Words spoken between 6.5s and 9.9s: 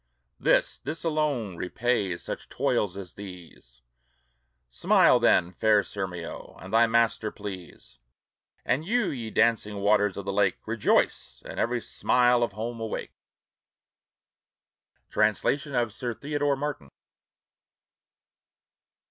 and thy master please, And you, ye dancing